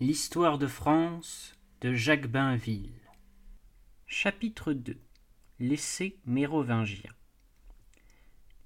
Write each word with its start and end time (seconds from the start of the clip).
L'histoire 0.00 0.58
de 0.58 0.68
France 0.68 1.56
de 1.80 1.92
Jacques 1.92 2.28
Bainville. 2.28 3.00
Chapitre 4.06 4.72
2 4.72 4.96
L'essai 5.58 6.20
mérovingien. 6.24 7.10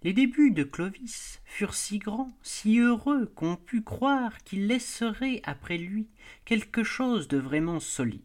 Les 0.02 0.12
débuts 0.12 0.50
de 0.50 0.62
Clovis 0.62 1.40
furent 1.46 1.72
si 1.72 2.00
grands, 2.00 2.36
si 2.42 2.80
heureux 2.80 3.32
qu'on 3.34 3.56
put 3.56 3.82
croire 3.82 4.44
qu'il 4.44 4.66
laisserait 4.66 5.40
après 5.44 5.78
lui 5.78 6.10
quelque 6.44 6.84
chose 6.84 7.28
de 7.28 7.38
vraiment 7.38 7.80
solide. 7.80 8.20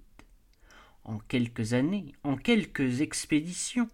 En 1.05 1.17
quelques 1.17 1.71
années, 1.71 2.11
en 2.23 2.35
quelques 2.35 2.99
expéditions, 2.99 3.87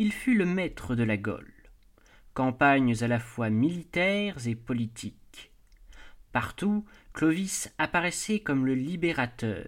il 0.00 0.12
fut 0.12 0.34
le 0.34 0.44
maître 0.44 0.96
de 0.96 1.04
la 1.04 1.16
Gaule. 1.16 1.52
Campagnes 2.34 2.96
à 3.00 3.06
la 3.06 3.20
fois 3.20 3.48
militaires 3.48 4.48
et 4.48 4.56
politiques. 4.56 5.52
Partout, 6.32 6.84
Clovis 7.16 7.70
apparaissait 7.78 8.40
comme 8.40 8.66
le 8.66 8.74
libérateur 8.74 9.64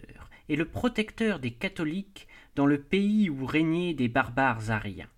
et 0.50 0.54
le 0.54 0.66
protecteur 0.66 1.38
des 1.38 1.50
catholiques 1.50 2.28
dans 2.56 2.66
le 2.66 2.78
pays 2.78 3.30
où 3.30 3.46
régnaient 3.46 3.94
des 3.94 4.08
barbares 4.08 4.70
ariens. 4.70 5.08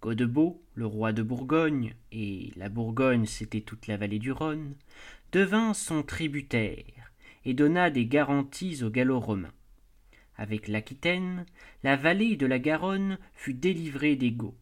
Godebau, 0.00 0.62
le 0.74 0.86
roi 0.86 1.12
de 1.12 1.22
Bourgogne, 1.22 1.96
et 2.12 2.50
la 2.56 2.70
Bourgogne 2.70 3.26
c'était 3.26 3.60
toute 3.60 3.88
la 3.88 3.98
vallée 3.98 4.18
du 4.18 4.32
Rhône, 4.32 4.74
devint 5.32 5.74
son 5.74 6.02
tributaire 6.02 7.12
et 7.44 7.52
donna 7.52 7.90
des 7.90 8.06
garanties 8.06 8.82
aux 8.82 8.88
Gallo-Romains. 8.88 9.52
Avec 10.38 10.66
l'Aquitaine, 10.66 11.44
la 11.82 11.96
vallée 11.96 12.36
de 12.36 12.46
la 12.46 12.58
Garonne 12.58 13.18
fut 13.34 13.52
délivrée 13.52 14.16
des 14.16 14.32
Goths. 14.32 14.54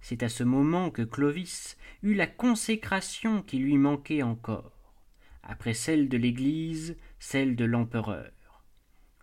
C'est 0.00 0.22
à 0.22 0.30
ce 0.30 0.44
moment 0.44 0.90
que 0.90 1.02
Clovis 1.02 1.76
eut 2.02 2.14
la 2.14 2.26
consécration 2.26 3.42
qui 3.42 3.58
lui 3.58 3.76
manquait 3.76 4.22
encore 4.22 4.73
après 5.46 5.74
celle 5.74 6.08
de 6.08 6.16
l'Église, 6.16 6.96
celle 7.18 7.56
de 7.56 7.64
l'empereur. 7.64 8.32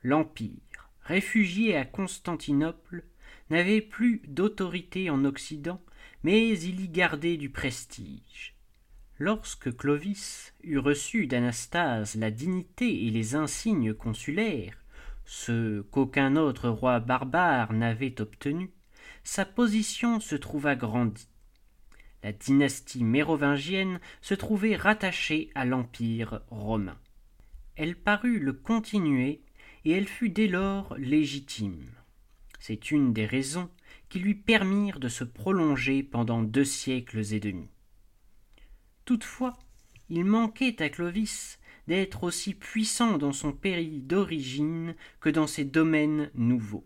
L'Empire, 0.04 0.90
réfugié 1.04 1.76
à 1.76 1.86
Constantinople, 1.86 3.04
n'avait 3.50 3.82
plus 3.82 4.22
d'autorité 4.28 5.10
en 5.10 5.26
Occident, 5.26 5.82
mais 6.24 6.58
il 6.58 6.80
y 6.80 6.90
gardait 6.90 7.38
du 7.38 7.50
prestige. 7.50 8.56
Lorsque 9.18 9.76
Clovis 9.76 10.54
eut 10.64 10.80
reçu 10.80 11.28
d'Anastase 11.28 12.16
la 12.16 12.32
dignité 12.32 13.06
et 13.06 13.12
les 13.12 13.36
insignes 13.36 13.94
consulaires, 13.94 14.78
ce 15.26 15.82
qu'aucun 15.82 16.36
autre 16.36 16.70
roi 16.70 17.00
barbare 17.00 17.74
n'avait 17.74 18.20
obtenu, 18.20 18.72
sa 19.24 19.46
position 19.46 20.20
se 20.20 20.36
trouva 20.36 20.76
grandie. 20.76 21.31
La 22.24 22.32
dynastie 22.32 23.04
mérovingienne 23.04 24.00
se 24.22 24.34
trouvait 24.34 24.76
rattachée 24.76 25.50
à 25.56 25.66
l'Empire 25.66 26.42
romain. 26.50 26.98
Elle 27.76 27.96
parut 27.96 28.40
le 28.40 28.54
continuer 28.54 29.42
et 29.86 29.92
elle 29.92 30.08
fut 30.08 30.30
dès 30.30 30.48
lors 30.48 30.96
légitime. 30.98 31.90
C'est 32.60 32.92
une 32.92 33.12
des 33.12 33.26
raisons 33.26 33.70
qui 34.10 34.20
lui 34.20 34.36
permirent 34.36 35.00
de 35.00 35.08
se 35.08 35.24
prolonger 35.24 36.04
pendant 36.04 36.44
deux 36.44 36.66
siècles 36.66 37.34
et 37.34 37.40
demi. 37.40 37.70
Toutefois, 39.06 39.58
il 40.10 40.26
manquait 40.26 40.82
à 40.82 40.90
Clovis 40.90 41.58
d'être 41.88 42.24
aussi 42.24 42.54
puissant 42.54 43.18
dans 43.18 43.32
son 43.32 43.52
pays 43.52 44.02
d'origine 44.02 44.96
que 45.20 45.30
dans 45.30 45.48
ses 45.48 45.66
domaines 45.66 46.30
nouveaux. 46.36 46.86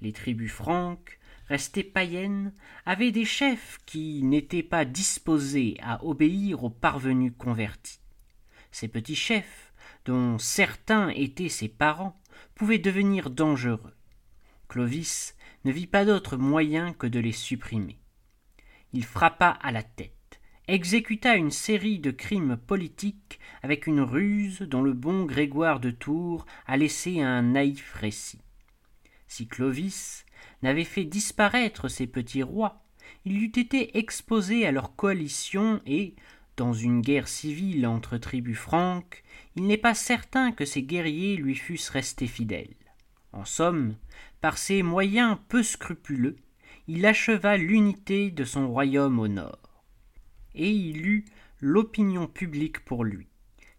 Les 0.00 0.12
tribus 0.12 0.52
franques 0.52 1.17
restées 1.48 1.84
païennes, 1.84 2.52
avaient 2.86 3.12
des 3.12 3.24
chefs 3.24 3.78
qui 3.86 4.22
n'étaient 4.22 4.62
pas 4.62 4.84
disposés 4.84 5.76
à 5.82 6.04
obéir 6.04 6.64
aux 6.64 6.70
parvenus 6.70 7.32
convertis. 7.36 8.00
Ces 8.70 8.88
petits 8.88 9.16
chefs, 9.16 9.72
dont 10.04 10.38
certains 10.38 11.08
étaient 11.10 11.48
ses 11.48 11.68
parents, 11.68 12.20
pouvaient 12.54 12.78
devenir 12.78 13.30
dangereux. 13.30 13.94
Clovis 14.68 15.34
ne 15.64 15.72
vit 15.72 15.86
pas 15.86 16.04
d'autre 16.04 16.36
moyen 16.36 16.92
que 16.92 17.06
de 17.06 17.18
les 17.18 17.32
supprimer. 17.32 17.98
Il 18.92 19.04
frappa 19.04 19.48
à 19.48 19.72
la 19.72 19.82
tête, 19.82 20.40
exécuta 20.66 21.36
une 21.36 21.50
série 21.50 21.98
de 21.98 22.10
crimes 22.10 22.56
politiques 22.56 23.40
avec 23.62 23.86
une 23.86 24.00
ruse 24.00 24.60
dont 24.60 24.82
le 24.82 24.92
bon 24.92 25.24
Grégoire 25.24 25.80
de 25.80 25.90
Tours 25.90 26.46
a 26.66 26.76
laissé 26.76 27.20
un 27.20 27.42
naïf 27.42 27.94
récit. 27.94 28.40
Si 29.26 29.46
Clovis 29.46 30.24
n'avait 30.62 30.84
fait 30.84 31.04
disparaître 31.04 31.88
ces 31.88 32.06
petits 32.06 32.42
rois, 32.42 32.82
il 33.24 33.42
eût 33.42 33.58
été 33.58 33.98
exposé 33.98 34.66
à 34.66 34.72
leur 34.72 34.96
coalition 34.96 35.80
et, 35.86 36.14
dans 36.56 36.72
une 36.72 37.00
guerre 37.00 37.28
civile 37.28 37.86
entre 37.86 38.18
tribus 38.18 38.58
franques, 38.58 39.22
il 39.56 39.66
n'est 39.66 39.76
pas 39.76 39.94
certain 39.94 40.52
que 40.52 40.64
ces 40.64 40.82
guerriers 40.82 41.36
lui 41.36 41.54
fussent 41.54 41.90
restés 41.90 42.26
fidèles. 42.26 42.74
En 43.32 43.44
somme, 43.44 43.96
par 44.40 44.58
ses 44.58 44.82
moyens 44.82 45.38
peu 45.48 45.62
scrupuleux, 45.62 46.36
il 46.86 47.06
acheva 47.06 47.56
l'unité 47.56 48.30
de 48.30 48.44
son 48.44 48.68
royaume 48.68 49.18
au 49.18 49.28
nord. 49.28 49.84
Et 50.54 50.70
il 50.70 51.06
eut 51.06 51.24
l'opinion 51.60 52.26
publique 52.26 52.84
pour 52.84 53.04
lui 53.04 53.27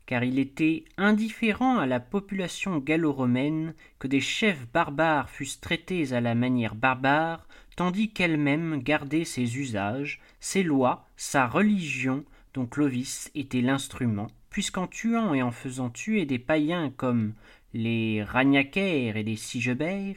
car 0.10 0.24
il 0.24 0.40
était 0.40 0.86
indifférent 0.98 1.78
à 1.78 1.86
la 1.86 2.00
population 2.00 2.80
gallo-romaine 2.80 3.76
que 4.00 4.08
des 4.08 4.22
chefs 4.22 4.68
barbares 4.72 5.30
fussent 5.30 5.62
traités 5.62 6.14
à 6.14 6.20
la 6.20 6.34
manière 6.34 6.74
barbare, 6.74 7.48
tandis 7.76 8.12
qu'elle-même 8.12 8.82
gardait 8.82 9.24
ses 9.24 9.60
usages, 9.60 10.20
ses 10.40 10.64
lois, 10.64 11.06
sa 11.16 11.46
religion, 11.46 12.26
dont 12.56 12.66
Clovis 12.66 13.30
était 13.36 13.62
l'instrument, 13.62 14.26
puisqu'en 14.50 14.88
tuant 14.88 15.36
et 15.36 15.44
en 15.44 15.52
faisant 15.52 15.92
tuer 15.92 16.26
des 16.26 16.40
païens 16.40 16.90
comme 16.90 17.36
les 17.76 18.24
Ragnacaires 18.24 19.16
et 19.16 19.22
les 19.22 19.36
Sigebert, 19.36 20.16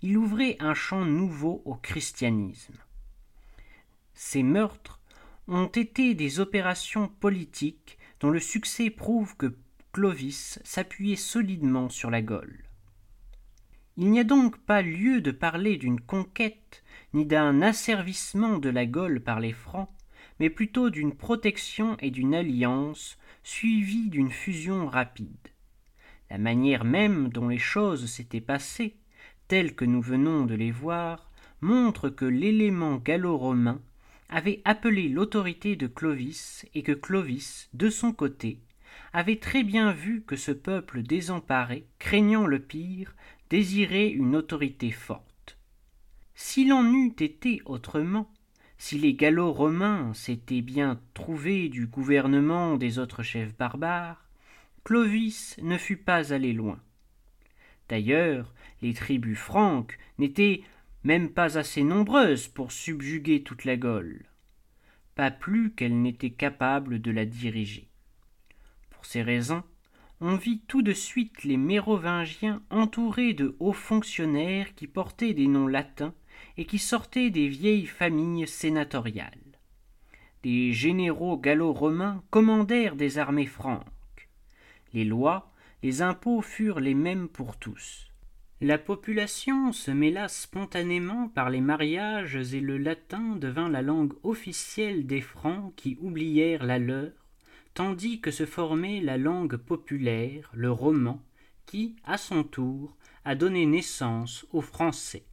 il 0.00 0.16
ouvrait 0.16 0.56
un 0.58 0.72
champ 0.72 1.04
nouveau 1.04 1.60
au 1.66 1.74
christianisme. 1.74 2.78
Ces 4.14 4.42
meurtres 4.42 5.00
ont 5.48 5.66
été 5.66 6.14
des 6.14 6.40
opérations 6.40 7.08
politiques 7.08 7.98
dont 8.24 8.30
le 8.30 8.40
succès 8.40 8.88
prouve 8.88 9.36
que 9.36 9.54
Clovis 9.92 10.58
s'appuyait 10.64 11.14
solidement 11.14 11.90
sur 11.90 12.10
la 12.10 12.22
Gaule. 12.22 12.64
Il 13.98 14.10
n'y 14.10 14.18
a 14.18 14.24
donc 14.24 14.56
pas 14.56 14.80
lieu 14.80 15.20
de 15.20 15.30
parler 15.30 15.76
d'une 15.76 16.00
conquête 16.00 16.82
ni 17.12 17.26
d'un 17.26 17.60
asservissement 17.60 18.56
de 18.56 18.70
la 18.70 18.86
Gaule 18.86 19.20
par 19.20 19.40
les 19.40 19.52
Francs, 19.52 19.90
mais 20.40 20.48
plutôt 20.48 20.88
d'une 20.88 21.14
protection 21.14 21.98
et 22.00 22.10
d'une 22.10 22.34
alliance 22.34 23.18
suivie 23.42 24.08
d'une 24.08 24.30
fusion 24.30 24.86
rapide. 24.86 25.48
La 26.30 26.38
manière 26.38 26.86
même 26.86 27.28
dont 27.28 27.48
les 27.48 27.58
choses 27.58 28.06
s'étaient 28.06 28.40
passées, 28.40 28.96
telles 29.48 29.74
que 29.74 29.84
nous 29.84 30.00
venons 30.00 30.46
de 30.46 30.54
les 30.54 30.70
voir, 30.70 31.30
montre 31.60 32.08
que 32.08 32.24
l'élément 32.24 32.96
gallo-romain 32.96 33.82
avait 34.28 34.62
appelé 34.64 35.08
l'autorité 35.08 35.76
de 35.76 35.86
Clovis 35.86 36.66
et 36.74 36.82
que 36.82 36.92
Clovis, 36.92 37.68
de 37.72 37.90
son 37.90 38.12
côté, 38.12 38.60
avait 39.12 39.36
très 39.36 39.62
bien 39.62 39.92
vu 39.92 40.22
que 40.22 40.36
ce 40.36 40.52
peuple 40.52 41.02
désemparé, 41.02 41.86
craignant 41.98 42.46
le 42.46 42.58
pire, 42.58 43.14
désirait 43.50 44.08
une 44.08 44.36
autorité 44.36 44.90
forte. 44.90 45.58
S'il 46.34 46.72
en 46.72 46.92
eût 46.92 47.14
été 47.20 47.62
autrement, 47.64 48.30
si 48.76 48.98
les 48.98 49.14
Gallo-Romains 49.14 50.12
s'étaient 50.14 50.62
bien 50.62 51.00
trouvés 51.14 51.68
du 51.68 51.86
gouvernement 51.86 52.76
des 52.76 52.98
autres 52.98 53.22
chefs 53.22 53.56
barbares, 53.56 54.24
Clovis 54.82 55.56
ne 55.62 55.78
fut 55.78 55.96
pas 55.96 56.32
allé 56.32 56.52
loin. 56.52 56.80
D'ailleurs, 57.88 58.52
les 58.82 58.94
tribus 58.94 59.38
franques 59.38 59.98
n'étaient 60.18 60.62
même 61.04 61.28
pas 61.28 61.58
assez 61.58 61.82
nombreuses 61.82 62.48
pour 62.48 62.72
subjuguer 62.72 63.42
toute 63.42 63.64
la 63.66 63.76
Gaule, 63.76 64.24
pas 65.14 65.30
plus 65.30 65.72
qu'elle 65.72 66.00
n'était 66.00 66.30
capable 66.30 67.00
de 67.00 67.10
la 67.10 67.26
diriger. 67.26 67.88
Pour 68.90 69.04
ces 69.04 69.22
raisons, 69.22 69.62
on 70.20 70.36
vit 70.36 70.60
tout 70.66 70.80
de 70.80 70.94
suite 70.94 71.44
les 71.44 71.58
Mérovingiens 71.58 72.62
entourés 72.70 73.34
de 73.34 73.54
hauts 73.60 73.74
fonctionnaires 73.74 74.74
qui 74.74 74.86
portaient 74.86 75.34
des 75.34 75.46
noms 75.46 75.68
latins 75.68 76.14
et 76.56 76.64
qui 76.64 76.78
sortaient 76.78 77.30
des 77.30 77.48
vieilles 77.48 77.86
familles 77.86 78.48
sénatoriales. 78.48 79.38
Des 80.42 80.72
généraux 80.72 81.36
gallo-romains 81.36 82.22
commandèrent 82.30 82.96
des 82.96 83.18
armées 83.18 83.46
franques. 83.46 84.28
Les 84.94 85.04
lois, 85.04 85.52
les 85.82 86.00
impôts 86.00 86.40
furent 86.40 86.80
les 86.80 86.94
mêmes 86.94 87.28
pour 87.28 87.58
tous. 87.58 88.13
La 88.60 88.78
population 88.78 89.72
se 89.72 89.90
mêla 89.90 90.28
spontanément 90.28 91.28
par 91.28 91.50
les 91.50 91.60
mariages 91.60 92.36
et 92.54 92.60
le 92.60 92.78
latin 92.78 93.34
devint 93.34 93.68
la 93.68 93.82
langue 93.82 94.14
officielle 94.22 95.06
des 95.06 95.20
Francs 95.20 95.74
qui 95.74 95.98
oublièrent 96.00 96.64
la 96.64 96.78
leur, 96.78 97.10
tandis 97.74 98.20
que 98.20 98.30
se 98.30 98.46
formait 98.46 99.00
la 99.00 99.18
langue 99.18 99.56
populaire, 99.56 100.50
le 100.54 100.70
roman, 100.70 101.20
qui, 101.66 101.96
à 102.04 102.16
son 102.16 102.44
tour, 102.44 102.96
a 103.24 103.34
donné 103.34 103.66
naissance 103.66 104.46
au 104.52 104.60
français. 104.60 105.24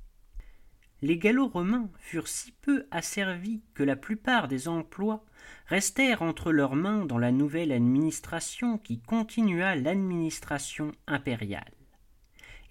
les 1.04 1.18
Gallo-Romains 1.18 1.90
furent 2.00 2.28
si 2.28 2.52
peu 2.62 2.86
asservis 2.90 3.62
que 3.76 3.84
la 3.84 3.96
plupart 3.96 4.48
des 4.48 4.68
emplois 4.68 5.24
restèrent 5.68 6.24
entre 6.24 6.52
leurs 6.52 6.76
mains 6.76 7.06
dans 7.06 7.20
la 7.20 7.32
nouvelle 7.32 7.72
administration 7.72 8.80
qui 8.80 9.00
continua 9.00 9.76
l'administration 9.76 10.92
impériale. 11.08 11.72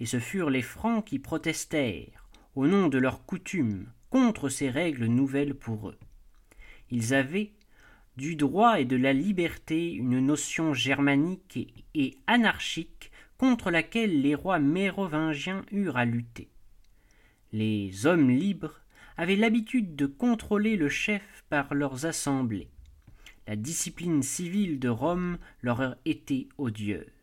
Et 0.01 0.07
ce 0.07 0.19
furent 0.19 0.51
les 0.51 0.63
Francs 0.63 1.05
qui 1.05 1.19
protestèrent, 1.19 2.29
au 2.57 2.67
nom 2.67 2.89
de 2.89 2.99
leurs 2.99 3.25
coutumes, 3.25 3.87
contre 4.09 4.49
ces 4.49 4.71
règles 4.71 5.07
nouvelles 5.07 5.55
pour 5.55 5.91
eux. 5.91 5.99
Ils 6.91 7.15
avaient, 7.15 7.53
du 8.17 8.35
droit 8.35 8.81
et 8.81 8.85
de 8.85 8.97
la 8.97 9.13
liberté, 9.13 9.93
une 9.93 10.19
notion 10.21 10.75
germanique 10.75 11.85
et 11.95 12.17
anarchique 12.27 13.13
contre 13.39 13.71
laquelle 13.71 14.21
les 14.21 14.35
rois 14.35 14.59
mérovingiens 14.59 15.65
eurent 15.71 15.97
à 15.97 16.05
lutter. 16.05 16.49
Les 17.53 18.07
hommes 18.07 18.31
libres 18.31 18.81
avaient 19.17 19.37
l'habitude 19.37 19.97
de 19.97 20.07
contrôler 20.07 20.77
le 20.77 20.89
chef 20.89 21.45
par 21.49 21.73
leurs 21.75 22.07
assemblées. 22.07 22.69
La 23.47 23.57
discipline 23.57 24.23
civile 24.23 24.79
de 24.79 24.89
Rome 24.89 25.39
leur 25.63 25.97
était 26.05 26.49
odieuse. 26.59 27.20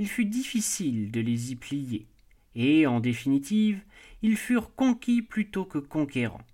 Il 0.00 0.08
fut 0.08 0.24
difficile 0.24 1.10
de 1.10 1.20
les 1.20 1.52
y 1.52 1.56
plier, 1.56 2.06
et, 2.54 2.86
en 2.86 3.00
définitive, 3.00 3.82
ils 4.22 4.38
furent 4.38 4.74
conquis 4.74 5.20
plutôt 5.20 5.66
que 5.66 5.76
conquérants. 5.76 6.46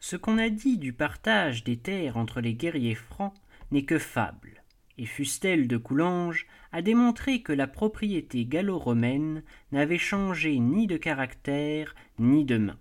Ce 0.00 0.16
qu'on 0.16 0.38
a 0.38 0.48
dit 0.50 0.76
du 0.76 0.92
partage 0.92 1.62
des 1.62 1.76
terres 1.76 2.16
entre 2.16 2.40
les 2.40 2.54
guerriers 2.54 2.96
francs 2.96 3.32
n'est 3.70 3.84
que 3.84 4.00
fable, 4.00 4.64
et 4.98 5.06
Fustel 5.06 5.68
de 5.68 5.76
Coulanges 5.76 6.48
a 6.72 6.82
démontré 6.82 7.42
que 7.42 7.52
la 7.52 7.68
propriété 7.68 8.44
gallo-romaine 8.44 9.44
n'avait 9.70 9.96
changé 9.96 10.58
ni 10.58 10.88
de 10.88 10.96
caractère 10.96 11.94
ni 12.18 12.44
de 12.44 12.58
main. 12.58 12.78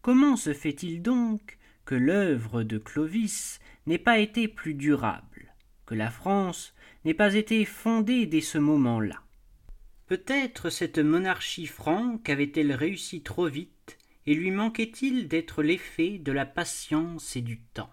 Comment 0.00 0.36
se 0.36 0.52
fait-il 0.52 1.02
donc 1.02 1.58
que 1.84 1.96
l'œuvre 1.96 2.62
de 2.62 2.78
Clovis 2.78 3.58
n'ait 3.86 3.98
pas 3.98 4.20
été 4.20 4.46
plus 4.46 4.74
durable, 4.74 5.52
que 5.86 5.96
la 5.96 6.12
France 6.12 6.72
n'ait 7.04 7.14
pas 7.14 7.34
été 7.34 7.64
fondée 7.64 8.26
dès 8.26 8.40
ce 8.40 8.58
moment-là 8.58 9.22
Peut-être 10.06 10.70
cette 10.70 10.98
monarchie 10.98 11.66
franque 11.66 12.28
avait-elle 12.28 12.72
réussi 12.72 13.22
trop 13.22 13.46
vite, 13.46 13.96
et 14.26 14.34
lui 14.34 14.50
manquait-il 14.50 15.28
d'être 15.28 15.62
l'effet 15.62 16.18
de 16.18 16.32
la 16.32 16.44
patience 16.44 17.36
et 17.36 17.42
du 17.42 17.60
temps. 17.60 17.90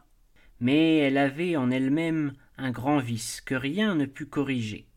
Mais 0.60 0.98
elle 0.98 1.18
avait 1.18 1.56
en 1.56 1.70
elle-même 1.70 2.34
un 2.58 2.72
grand 2.72 2.98
vice 2.98 3.40
que 3.42 3.54
rien 3.54 3.94
ne 3.94 4.06
put 4.06 4.26
corriger. 4.26 4.88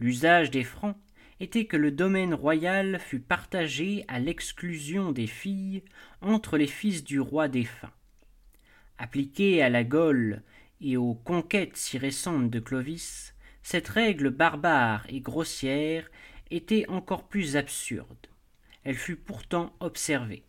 L'usage 0.00 0.50
des 0.50 0.64
Francs 0.64 0.96
était 1.38 1.66
que 1.66 1.76
le 1.76 1.92
domaine 1.92 2.34
royal 2.34 2.98
fût 2.98 3.20
partagé 3.20 4.04
à 4.08 4.18
l'exclusion 4.18 5.12
des 5.12 5.28
filles 5.28 5.84
entre 6.20 6.58
les 6.58 6.66
fils 6.66 7.04
du 7.04 7.20
roi 7.20 7.46
défunt. 7.46 7.92
Appliquée 8.98 9.62
à 9.62 9.68
la 9.68 9.84
Gaule 9.84 10.42
et 10.82 10.96
aux 10.96 11.14
conquêtes 11.14 11.76
si 11.76 11.96
récentes 11.96 12.50
de 12.50 12.60
Clovis, 12.60 13.34
cette 13.62 13.88
règle 13.88 14.30
barbare 14.30 15.06
et 15.08 15.20
grossière 15.20 16.10
était 16.50 16.86
encore 16.88 17.28
plus 17.28 17.56
absurde. 17.56 18.26
Elle 18.84 18.96
fut 18.96 19.16
pourtant 19.16 19.74
observée. 19.80 20.44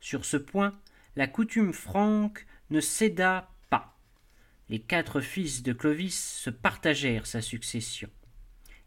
Sur 0.00 0.24
ce 0.24 0.36
point, 0.36 0.78
la 1.14 1.28
coutume 1.28 1.72
franque 1.72 2.46
ne 2.70 2.80
céda 2.80 3.50
pas. 3.70 3.96
Les 4.68 4.80
quatre 4.80 5.20
fils 5.20 5.62
de 5.62 5.72
Clovis 5.72 6.18
se 6.18 6.50
partagèrent 6.50 7.26
sa 7.26 7.40
succession. 7.40 8.10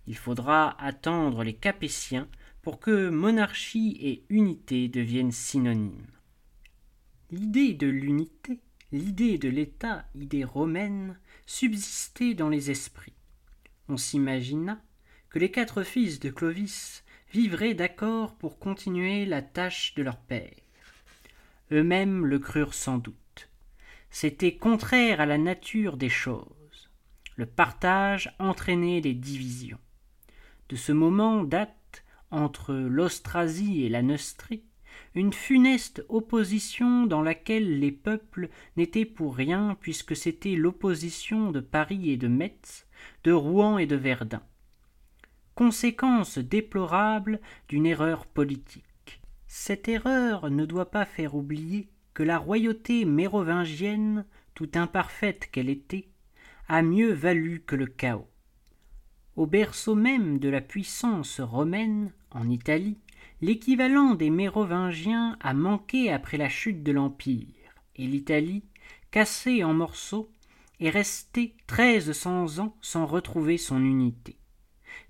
Il 0.07 0.17
faudra 0.17 0.79
attendre 0.83 1.43
les 1.43 1.55
Capétiens 1.55 2.27
pour 2.61 2.79
que 2.79 3.09
monarchie 3.09 3.97
et 4.01 4.25
unité 4.29 4.87
deviennent 4.87 5.31
synonymes. 5.31 6.07
L'idée 7.31 7.73
de 7.73 7.87
l'unité, 7.87 8.59
l'idée 8.91 9.37
de 9.37 9.49
l'État, 9.49 10.05
idée 10.15 10.43
romaine, 10.43 11.17
subsistait 11.45 12.33
dans 12.33 12.49
les 12.49 12.71
esprits. 12.71 13.13
On 13.89 13.97
s'imagina 13.97 14.81
que 15.29 15.39
les 15.39 15.51
quatre 15.51 15.83
fils 15.83 16.19
de 16.19 16.29
Clovis 16.29 17.03
vivraient 17.31 17.73
d'accord 17.73 18.35
pour 18.35 18.59
continuer 18.59 19.25
la 19.25 19.41
tâche 19.41 19.93
de 19.95 20.03
leur 20.03 20.17
père. 20.17 20.55
Eux-mêmes 21.71 22.25
le 22.25 22.39
crurent 22.39 22.73
sans 22.73 22.97
doute. 22.97 23.49
C'était 24.09 24.55
contraire 24.55 25.19
à 25.19 25.25
la 25.25 25.37
nature 25.37 25.97
des 25.97 26.09
choses. 26.09 26.89
Le 27.35 27.45
partage 27.45 28.33
entraînait 28.39 29.01
les 29.01 29.13
divisions. 29.13 29.79
De 30.69 30.75
ce 30.75 30.91
moment 30.91 31.43
date, 31.43 32.03
entre 32.31 32.73
l'Austrasie 32.73 33.83
et 33.83 33.89
la 33.89 34.01
Neustrie, 34.01 34.63
une 35.15 35.33
funeste 35.33 36.05
opposition 36.09 37.05
dans 37.05 37.21
laquelle 37.21 37.79
les 37.79 37.91
peuples 37.91 38.49
n'étaient 38.77 39.05
pour 39.05 39.35
rien 39.35 39.77
puisque 39.79 40.15
c'était 40.15 40.55
l'opposition 40.55 41.51
de 41.51 41.61
Paris 41.61 42.11
et 42.11 42.17
de 42.17 42.27
Metz, 42.27 42.85
de 43.23 43.31
Rouen 43.31 43.77
et 43.77 43.87
de 43.87 43.95
Verdun 43.95 44.43
conséquence 45.55 46.37
déplorable 46.37 47.39
d'une 47.69 47.85
erreur 47.85 48.25
politique. 48.25 49.21
Cette 49.47 49.87
erreur 49.87 50.51
ne 50.51 50.65
doit 50.65 50.91
pas 50.91 51.05
faire 51.05 51.33
oublier 51.33 51.89
que 52.13 52.23
la 52.23 52.37
royauté 52.37 53.05
mérovingienne, 53.05 54.25
tout 54.53 54.69
imparfaite 54.75 55.49
qu'elle 55.51 55.69
était, 55.69 56.09
a 56.67 56.81
mieux 56.81 57.13
valu 57.13 57.63
que 57.65 57.75
le 57.75 57.85
chaos. 57.85 58.27
Au 59.37 59.45
berceau 59.45 59.95
même 59.95 60.39
de 60.39 60.49
la 60.49 60.61
puissance 60.61 61.39
romaine, 61.39 62.11
en 62.31 62.49
Italie, 62.49 62.97
l'équivalent 63.41 64.15
des 64.15 64.29
mérovingiens 64.29 65.37
a 65.41 65.53
manqué 65.53 66.11
après 66.11 66.37
la 66.37 66.49
chute 66.49 66.83
de 66.83 66.91
l'Empire, 66.91 67.47
et 67.95 68.07
l'Italie, 68.07 68.63
cassée 69.11 69.63
en 69.63 69.73
morceaux, 69.73 70.31
est 70.79 70.89
restée 70.89 71.55
treize 71.67 72.11
cents 72.11 72.59
ans 72.59 72.75
sans 72.81 73.05
retrouver 73.05 73.57
son 73.57 73.83
unité. 73.83 74.37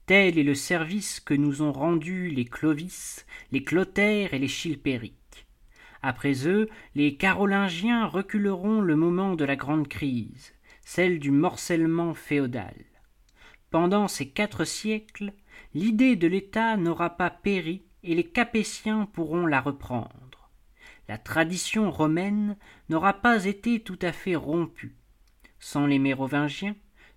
Tel 0.05 0.37
est 0.37 0.43
le 0.43 0.55
service 0.55 1.19
que 1.19 1.33
nous 1.33 1.63
ont 1.63 1.71
rendu 1.71 2.29
les 2.29 2.45
Clovis, 2.45 3.25
les 3.51 3.63
Clotaires 3.63 4.33
et 4.33 4.39
les 4.39 4.47
Chilpéric. 4.47 5.47
Après 6.03 6.47
eux, 6.47 6.69
les 6.93 7.17
Carolingiens 7.17 8.05
reculeront 8.05 8.81
le 8.81 8.95
moment 8.95 9.33
de 9.35 9.43
la 9.43 9.55
grande 9.55 9.87
crise, 9.87 10.53
celle 10.83 11.17
du 11.17 11.31
morcellement 11.31 12.13
féodal. 12.13 12.75
Pendant 13.71 14.07
ces 14.07 14.29
quatre 14.29 14.65
siècles, 14.65 15.33
l'idée 15.73 16.15
de 16.15 16.27
l'État 16.27 16.77
n'aura 16.77 17.09
pas 17.09 17.31
péri 17.31 17.81
et 18.05 18.15
les 18.15 18.23
Capétiens 18.23 19.07
pourront 19.11 19.47
la 19.47 19.59
reprendre. 19.59 20.49
La 21.07 21.17
tradition 21.17 21.91
romaine 21.91 22.55
n'aura 22.89 23.13
pas 23.13 23.45
été 23.45 23.79
tout 23.79 23.99
à 24.01 24.11
fait 24.11 24.35
rompue. 24.35 24.95
Sans 25.59 25.85
les 25.85 25.99
Mérovingiens, 25.99 26.75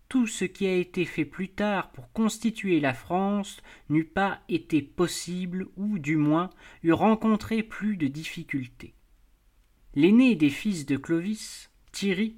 tout 0.08 0.26
ce 0.26 0.44
qui 0.44 0.66
a 0.66 0.74
été 0.74 1.04
fait 1.04 1.26
plus 1.26 1.50
tard 1.50 1.90
pour 1.92 2.10
constituer 2.12 2.80
la 2.80 2.94
France 2.94 3.60
n'eût 3.90 4.04
pas 4.04 4.40
été 4.48 4.80
possible 4.80 5.68
ou 5.76 5.98
du 5.98 6.16
moins 6.16 6.50
eût 6.82 6.92
rencontré 6.92 7.62
plus 7.62 7.96
de 7.96 8.06
difficultés. 8.06 8.94
L'aîné 9.94 10.34
des 10.34 10.50
fils 10.50 10.86
de 10.86 10.96
Clovis, 10.96 11.70
Thierry, 11.92 12.36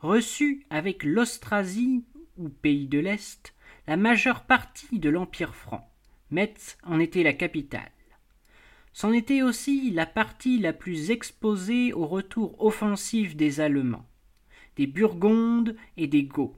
reçut 0.00 0.66
avec 0.68 1.04
l'Austrasie 1.04 2.04
ou 2.36 2.50
pays 2.50 2.88
de 2.88 2.98
l'Est 2.98 3.54
la 3.86 3.96
majeure 3.96 4.42
partie 4.44 4.98
de 4.98 5.08
l'Empire 5.08 5.54
franc. 5.54 5.90
Metz 6.30 6.76
en 6.82 6.98
était 6.98 7.22
la 7.22 7.32
capitale. 7.32 7.92
C'en 8.92 9.12
était 9.12 9.42
aussi 9.42 9.90
la 9.90 10.06
partie 10.06 10.58
la 10.58 10.72
plus 10.72 11.10
exposée 11.10 11.92
au 11.92 12.06
retour 12.06 12.62
offensif 12.64 13.36
des 13.36 13.60
Allemands, 13.60 14.06
des 14.76 14.86
Burgondes 14.86 15.76
et 15.96 16.06
des 16.06 16.24
Goths 16.24 16.56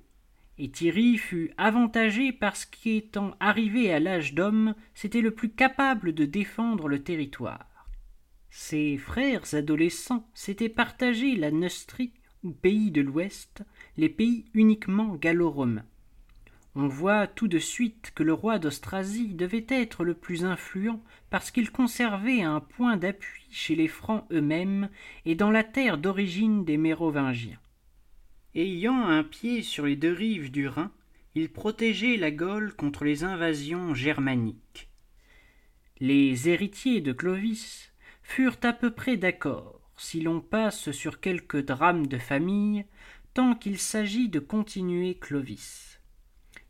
et 0.58 0.70
Thierry 0.70 1.16
fut 1.18 1.52
avantagé 1.56 2.32
parce 2.32 2.64
qu'étant 2.64 3.34
arrivé 3.38 3.92
à 3.92 4.00
l'âge 4.00 4.34
d'homme, 4.34 4.74
c'était 4.94 5.20
le 5.20 5.30
plus 5.30 5.50
capable 5.50 6.12
de 6.12 6.24
défendre 6.24 6.88
le 6.88 7.02
territoire. 7.02 7.66
Ses 8.50 8.96
frères 8.96 9.54
adolescents 9.54 10.28
s'étaient 10.34 10.68
partagé 10.68 11.36
la 11.36 11.50
Neustrie, 11.50 12.12
ou 12.44 12.50
pays 12.50 12.90
de 12.90 13.00
l'Ouest, 13.00 13.62
les 13.96 14.08
pays 14.08 14.46
uniquement 14.54 15.14
gallo-romains. 15.14 15.84
On 16.80 16.86
voit 16.86 17.26
tout 17.26 17.48
de 17.48 17.58
suite 17.58 18.12
que 18.14 18.22
le 18.22 18.32
roi 18.32 18.60
d'Austrasie 18.60 19.34
devait 19.34 19.66
être 19.68 20.04
le 20.04 20.14
plus 20.14 20.44
influent 20.44 21.02
parce 21.28 21.50
qu'il 21.50 21.72
conservait 21.72 22.42
un 22.42 22.60
point 22.60 22.96
d'appui 22.96 23.48
chez 23.50 23.74
les 23.74 23.88
Francs 23.88 24.24
eux-mêmes 24.30 24.88
et 25.24 25.34
dans 25.34 25.50
la 25.50 25.64
terre 25.64 25.98
d'origine 25.98 26.64
des 26.64 26.76
Mérovingiens. 26.76 27.58
Ayant 28.54 29.04
un 29.04 29.24
pied 29.24 29.62
sur 29.62 29.86
les 29.86 29.96
deux 29.96 30.12
rives 30.12 30.52
du 30.52 30.68
Rhin, 30.68 30.92
il 31.34 31.48
protégeait 31.48 32.16
la 32.16 32.30
Gaule 32.30 32.72
contre 32.72 33.02
les 33.04 33.24
invasions 33.24 33.92
germaniques. 33.92 34.88
Les 35.98 36.48
héritiers 36.48 37.00
de 37.00 37.10
Clovis 37.10 37.92
furent 38.22 38.60
à 38.62 38.72
peu 38.72 38.92
près 38.92 39.16
d'accord, 39.16 39.80
si 39.96 40.20
l'on 40.20 40.40
passe 40.40 40.92
sur 40.92 41.18
quelques 41.18 41.64
drames 41.64 42.06
de 42.06 42.18
famille, 42.18 42.84
tant 43.34 43.56
qu'il 43.56 43.78
s'agit 43.78 44.28
de 44.28 44.38
continuer 44.38 45.16
Clovis. 45.16 45.97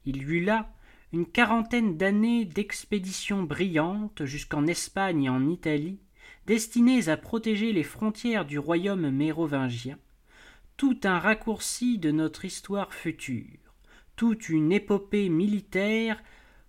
Il 0.08 0.22
y 0.22 0.24
eut 0.24 0.40
là 0.42 0.72
une 1.12 1.26
quarantaine 1.26 1.98
d'années 1.98 2.46
d'expéditions 2.46 3.42
brillantes 3.42 4.24
jusqu'en 4.24 4.66
Espagne 4.66 5.24
et 5.24 5.28
en 5.28 5.46
Italie, 5.46 6.00
destinés 6.46 7.10
à 7.10 7.18
protéger 7.18 7.74
les 7.74 7.82
frontières 7.82 8.46
du 8.46 8.58
royaume 8.58 9.10
mérovingien, 9.10 9.98
tout 10.78 10.98
un 11.04 11.18
raccourci 11.18 11.98
de 11.98 12.10
notre 12.10 12.46
histoire 12.46 12.94
future, 12.94 13.74
toute 14.16 14.48
une 14.48 14.72
épopée 14.72 15.28
militaire 15.28 16.22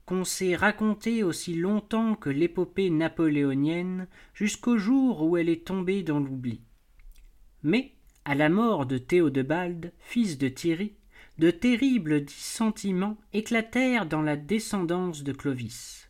qu'on 0.06 0.26
s'est 0.26 0.58
racontée 0.58 1.24
aussi 1.24 1.54
longtemps 1.54 2.16
que 2.16 2.30
l'épopée 2.30 2.90
napoléonienne, 2.90 4.10
jusqu'au 4.34 4.78
jour 4.78 5.24
où 5.24 5.38
elle 5.38 5.48
est 5.48 5.66
tombée 5.66 6.04
dans 6.04 6.20
l'oubli. 6.20 6.60
Mais, 7.64 7.94
à 8.26 8.36
la 8.36 8.50
mort 8.50 8.86
de 8.86 8.98
Théodebald, 8.98 9.94
fils 9.98 10.38
de 10.38 10.50
Thierry, 10.50 10.99
de 11.40 11.52
terribles 11.52 12.26
dissentiments 12.26 13.18
éclatèrent 13.32 14.06
dans 14.06 14.22
la 14.22 14.36
descendance 14.36 15.24
de 15.24 15.32
Clovis. 15.32 16.10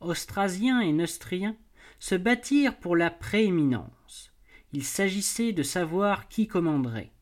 Austrasiens 0.00 0.80
et 0.80 0.92
Neustriens 0.92 1.56
se 2.00 2.16
battirent 2.16 2.76
pour 2.76 2.96
la 2.96 3.10
prééminence. 3.10 4.32
Il 4.72 4.82
s'agissait 4.82 5.52
de 5.52 5.62
savoir 5.62 6.28
qui 6.28 6.48
commanderait. 6.48 7.12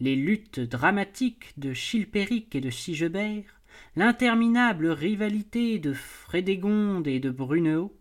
Les 0.00 0.16
luttes 0.16 0.58
dramatiques 0.58 1.52
de 1.56 1.72
Chilpéric 1.72 2.56
et 2.56 2.60
de 2.60 2.70
Sigebert, 2.70 3.60
l'interminable 3.94 4.88
rivalité 4.88 5.78
de 5.78 5.92
Frédégonde 5.92 7.06
et 7.06 7.20
de 7.20 7.30
Brunehaut, 7.30 7.96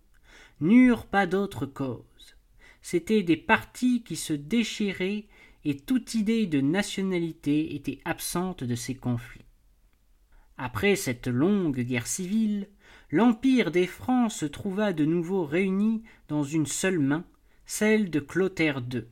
n'eurent 0.62 1.06
pas 1.06 1.28
d'autre 1.28 1.68
cause. 1.68 2.36
C'étaient 2.82 3.24
des 3.24 3.38
partis 3.38 4.04
qui 4.04 4.16
se 4.16 4.34
déchiraient 4.34 5.28
et 5.66 5.78
toute 5.78 6.14
idée 6.14 6.46
de 6.46 6.62
nationalité 6.62 7.76
était 7.76 8.00
absente 8.06 8.64
de 8.64 8.76
ces 8.76 8.96
conflits. 8.96 9.46
Après 10.58 10.96
cette 10.96 11.28
longue 11.28 11.80
guerre 11.80 12.08
civile, 12.08 12.68
l'empire 13.12 13.72
des 13.72 13.88
Francs 13.88 14.32
se 14.32 14.46
trouva 14.46 14.94
de 14.94 15.06
nouveau 15.06 15.46
réuni 15.46 16.04
dans 16.28 16.44
une 16.44 16.66
seule 16.66 17.00
main, 17.00 17.26
celle 17.66 18.10
de 18.10 18.20
Clotaire 18.20 18.84
II. 18.92 19.06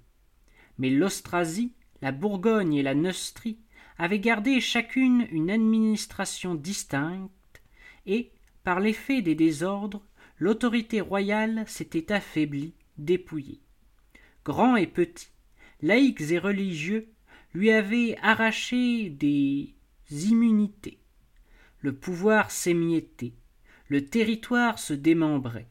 Mais 0.77 0.89
l'Austrasie, 0.89 1.73
la 2.01 2.11
Bourgogne 2.11 2.73
et 2.73 2.83
la 2.83 2.95
Neustrie 2.95 3.59
avaient 3.97 4.19
gardé 4.19 4.59
chacune 4.59 5.27
une 5.31 5.49
administration 5.49 6.55
distincte, 6.55 7.61
et, 8.05 8.31
par 8.63 8.79
l'effet 8.79 9.21
des 9.21 9.35
désordres, 9.35 10.03
l'autorité 10.37 11.01
royale 11.01 11.63
s'était 11.67 12.11
affaiblie, 12.11 12.73
dépouillée. 12.97 13.61
Grands 14.43 14.75
et 14.75 14.87
petits, 14.87 15.30
laïcs 15.81 16.31
et 16.31 16.39
religieux, 16.39 17.07
lui 17.53 17.71
avaient 17.71 18.17
arraché 18.21 19.09
des 19.09 19.73
immunités. 20.11 20.99
Le 21.79 21.93
pouvoir 21.93 22.51
s'émiettait, 22.51 23.33
le 23.87 24.05
territoire 24.05 24.79
se 24.79 24.93
démembrait. 24.93 25.67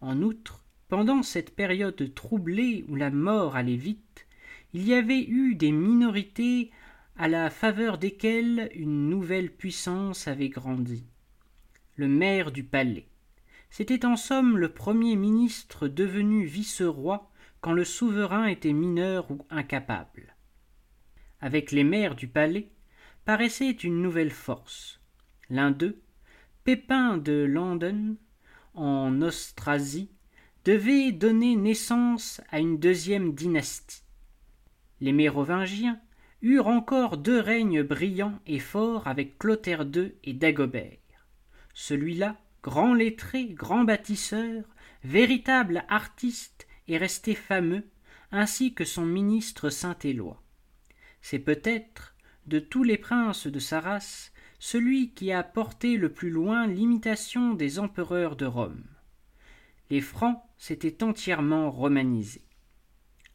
En 0.00 0.22
outre, 0.22 0.64
pendant 0.88 1.22
cette 1.22 1.54
période 1.54 2.14
troublée 2.14 2.84
où 2.88 2.94
la 2.94 3.10
mort 3.10 3.56
allait 3.56 3.76
vite, 3.76 4.26
il 4.74 4.86
y 4.86 4.94
avait 4.94 5.24
eu 5.24 5.54
des 5.54 5.72
minorités 5.72 6.70
à 7.16 7.26
la 7.28 7.50
faveur 7.50 7.98
desquelles 7.98 8.70
une 8.74 9.08
nouvelle 9.08 9.50
puissance 9.50 10.28
avait 10.28 10.50
grandi. 10.50 11.04
Le 11.96 12.06
maire 12.06 12.52
du 12.52 12.62
palais. 12.62 13.06
C'était 13.70 14.06
en 14.06 14.16
somme 14.16 14.56
le 14.56 14.72
premier 14.72 15.16
ministre 15.16 15.88
devenu 15.88 16.44
vice-roi 16.44 17.30
quand 17.60 17.72
le 17.72 17.84
souverain 17.84 18.46
était 18.46 18.72
mineur 18.72 19.30
ou 19.30 19.44
incapable. 19.50 20.34
Avec 21.40 21.72
les 21.72 21.84
maires 21.84 22.14
du 22.14 22.28
palais 22.28 22.70
paraissait 23.24 23.70
une 23.70 24.02
nouvelle 24.02 24.30
force. 24.30 25.00
L'un 25.50 25.70
d'eux, 25.70 26.00
Pépin 26.64 27.16
de 27.16 27.44
Landen, 27.44 28.16
en 28.74 29.22
Austrasie, 29.22 30.10
devait 30.64 31.12
donner 31.12 31.56
naissance 31.56 32.40
à 32.50 32.60
une 32.60 32.78
deuxième 32.78 33.34
dynastie. 33.34 34.02
Les 35.00 35.12
Mérovingiens 35.12 36.00
eurent 36.42 36.68
encore 36.68 37.16
deux 37.16 37.40
règnes 37.40 37.82
brillants 37.82 38.38
et 38.46 38.58
forts 38.58 39.06
avec 39.06 39.38
Clotaire 39.38 39.86
II 39.94 40.12
et 40.24 40.32
Dagobert. 40.32 40.98
Celui-là, 41.74 42.36
grand 42.62 42.94
lettré, 42.94 43.46
grand 43.46 43.84
bâtisseur, 43.84 44.64
véritable 45.04 45.84
artiste 45.88 46.67
est 46.88 46.98
resté 46.98 47.34
fameux, 47.34 47.84
ainsi 48.32 48.74
que 48.74 48.84
son 48.84 49.06
ministre 49.06 49.70
Saint-Éloi. 49.70 50.42
C'est 51.20 51.38
peut-être, 51.38 52.14
de 52.46 52.58
tous 52.58 52.82
les 52.82 52.98
princes 52.98 53.46
de 53.46 53.58
sa 53.58 53.80
race, 53.80 54.32
celui 54.58 55.12
qui 55.12 55.32
a 55.32 55.42
porté 55.42 55.96
le 55.96 56.12
plus 56.12 56.30
loin 56.30 56.66
l'imitation 56.66 57.54
des 57.54 57.78
empereurs 57.78 58.36
de 58.36 58.46
Rome. 58.46 58.84
Les 59.90 60.00
Francs 60.00 60.40
s'étaient 60.56 61.02
entièrement 61.02 61.70
romanisés. 61.70 62.44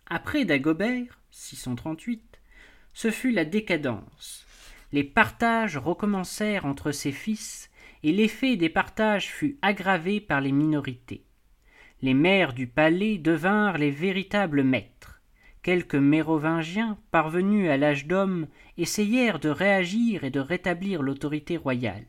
Après 0.08 0.46
Dagobert, 0.46 1.22
638, 1.32 2.40
ce 2.94 3.10
fut 3.10 3.32
la 3.32 3.46
décadence. 3.46 4.46
Les 4.92 5.04
partages 5.04 5.78
recommencèrent 5.78 6.66
entre 6.66 6.92
ses 6.92 7.12
fils, 7.12 7.70
et 8.04 8.12
l'effet 8.12 8.58
des 8.58 8.70
partages 8.70 9.28
fut 9.28 9.58
aggravé 9.62 10.20
par 10.20 10.42
les 10.42 10.52
minorités 10.52 11.24
les 12.04 12.14
maires 12.14 12.52
du 12.52 12.68
palais 12.68 13.18
devinrent 13.18 13.78
les 13.78 13.90
véritables 13.90 14.62
maîtres. 14.62 15.22
Quelques 15.62 15.96
mérovingiens, 15.96 16.98
parvenus 17.12 17.70
à 17.70 17.78
l'âge 17.78 18.08
d'homme, 18.08 18.48
essayèrent 18.78 19.40
de 19.40 19.48
réagir 19.48 20.26
et 20.26 20.30
de 20.30 20.42
rétablir 20.42 21.02
l'autorité 21.02 21.56
royale. 21.56 22.06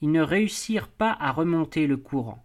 Ils 0.00 0.10
ne 0.10 0.22
réussirent 0.22 0.88
pas 0.88 1.14
à 1.20 1.30
remonter 1.30 1.86
le 1.86 1.98
courant. 1.98 2.42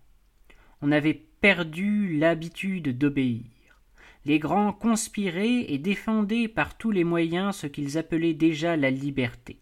On 0.81 0.91
avait 0.91 1.13
perdu 1.39 2.17
l'habitude 2.17 2.97
d'obéir. 2.97 3.45
Les 4.25 4.37
grands 4.37 4.73
conspiraient 4.73 5.71
et 5.71 5.77
défendaient 5.77 6.49
par 6.49 6.77
tous 6.77 6.91
les 6.91 7.05
moyens 7.05 7.55
ce 7.55 7.67
qu'ils 7.67 7.97
appelaient 7.97 8.33
déjà 8.33 8.75
la 8.75 8.91
liberté. 8.91 9.61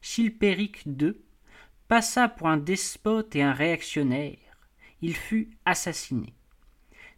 Chilpéric 0.00 0.86
II 0.86 1.14
passa 1.88 2.28
pour 2.28 2.46
un 2.46 2.58
despote 2.58 3.34
et 3.34 3.42
un 3.42 3.52
réactionnaire 3.52 4.38
il 5.02 5.16
fut 5.16 5.50
assassiné. 5.64 6.32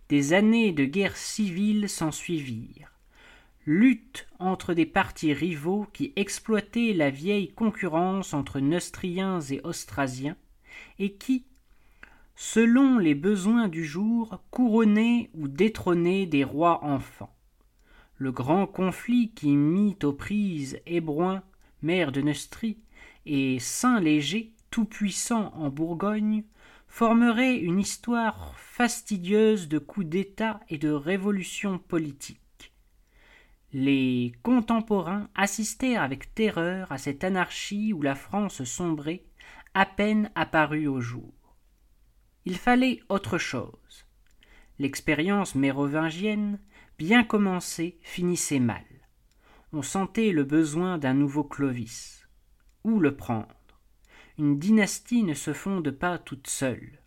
Des 0.08 0.32
années 0.32 0.72
de 0.72 0.84
guerre 0.84 1.16
civile 1.16 1.88
s'ensuivirent. 1.88 2.90
Lutte 3.66 4.26
entre 4.38 4.74
des 4.74 4.84
partis 4.84 5.32
rivaux 5.32 5.86
qui 5.92 6.12
exploitaient 6.16 6.92
la 6.92 7.08
vieille 7.08 7.52
concurrence 7.52 8.34
entre 8.34 8.60
Neustriens 8.60 9.40
et 9.40 9.60
Austrasiens, 9.64 10.36
et 10.98 11.14
qui, 11.14 11.46
selon 12.36 12.98
les 12.98 13.14
besoins 13.14 13.68
du 13.68 13.84
jour, 13.84 14.42
couronnaient 14.50 15.30
ou 15.34 15.48
détrônaient 15.48 16.26
des 16.26 16.44
rois 16.44 16.84
enfants. 16.84 17.34
Le 18.18 18.32
grand 18.32 18.66
conflit 18.66 19.30
qui 19.34 19.56
mit 19.56 19.96
aux 20.02 20.12
prises 20.12 20.78
Hébroin, 20.86 21.42
maire 21.82 22.12
de 22.12 22.20
Neustrie, 22.20 22.78
et 23.24 23.58
Saint-Léger, 23.58 24.52
tout-puissant 24.70 25.52
en 25.54 25.70
Bourgogne, 25.70 26.44
formerait 26.94 27.56
une 27.56 27.80
histoire 27.80 28.56
fastidieuse 28.56 29.66
de 29.66 29.80
coups 29.80 30.06
d'État 30.06 30.60
et 30.68 30.78
de 30.78 30.92
révolutions 30.92 31.80
politiques. 31.80 32.72
Les 33.72 34.30
contemporains 34.44 35.28
assistèrent 35.34 36.02
avec 36.02 36.32
terreur 36.36 36.92
à 36.92 36.98
cette 36.98 37.24
anarchie 37.24 37.92
où 37.92 38.00
la 38.00 38.14
France 38.14 38.62
sombrait, 38.62 39.24
à 39.74 39.86
peine 39.86 40.30
apparue 40.36 40.86
au 40.86 41.00
jour. 41.00 41.34
Il 42.44 42.56
fallait 42.56 43.00
autre 43.08 43.38
chose. 43.38 44.06
L'expérience 44.78 45.56
mérovingienne, 45.56 46.60
bien 46.96 47.24
commencée, 47.24 47.98
finissait 48.02 48.60
mal. 48.60 48.84
On 49.72 49.82
sentait 49.82 50.30
le 50.30 50.44
besoin 50.44 50.96
d'un 50.96 51.14
nouveau 51.14 51.42
Clovis. 51.42 52.28
Où 52.84 53.00
le 53.00 53.16
prendre? 53.16 53.63
Une 54.38 54.58
dynastie 54.58 55.22
ne 55.22 55.34
se 55.34 55.52
fonde 55.52 55.90
pas 55.90 56.18
toute 56.18 56.48
seule. 56.48 56.98